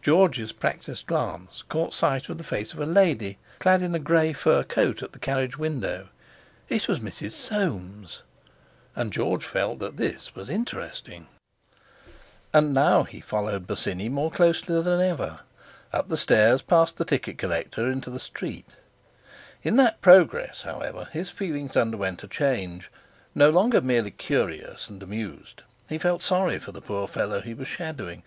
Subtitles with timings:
[0.00, 4.32] George's practised glance caught sight of the face of a lady clad in a grey
[4.32, 6.08] fur coat at the carriage window.
[6.70, 7.32] It was Mrs.
[7.32, 11.26] Soames—and George felt that this was interesting!
[12.54, 17.90] And now he followed Bosinney more closely than ever—up the stairs, past the ticket collector
[17.90, 18.76] into the street.
[19.62, 22.90] In that progress, however, his feelings underwent a change;
[23.34, 27.68] no longer merely curious and amused, he felt sorry for the poor fellow he was
[27.68, 28.22] shadowing.